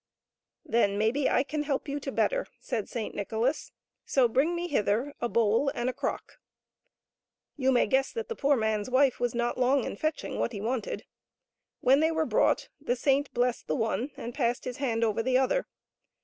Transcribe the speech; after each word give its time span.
"Then, 0.65 0.97
maybe, 0.97 1.29
I 1.29 1.43
can 1.43 1.61
help 1.61 1.87
you 1.87 1.99
to 1.99 2.11
better," 2.11 2.47
said 2.59 2.89
Saint 2.89 3.13
Nicholas." 3.13 3.71
So 4.03 4.27
bring 4.27 4.55
me 4.55 4.67
hither 4.67 5.13
a 5.21 5.29
bowl 5.29 5.69
and 5.75 5.91
a 5.91 5.93
crock." 5.93 6.37
You 7.55 7.71
may 7.71 7.85
guess 7.85 8.11
that 8.13 8.27
the 8.27 8.35
poor 8.35 8.55
man's 8.57 8.89
wife 8.89 9.19
was 9.19 9.35
not 9.35 9.59
long 9.59 9.83
in 9.83 9.95
fetching 9.95 10.39
what 10.39 10.53
he 10.53 10.59
wanted. 10.59 11.05
When 11.81 11.99
they 11.99 12.09
were 12.09 12.25
brought 12.25 12.67
the 12.81 12.95
saint 12.95 13.31
blessed 13.35 13.67
the 13.67 13.75
one 13.75 14.09
and 14.17 14.33
passed 14.33 14.65
his 14.65 14.77
hand 14.77 15.03
over 15.03 15.21
the 15.21 15.37
other. 15.37 15.67